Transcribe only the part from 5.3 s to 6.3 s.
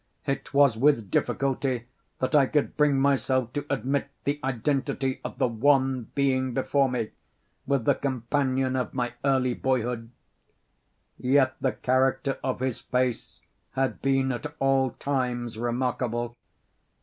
the wan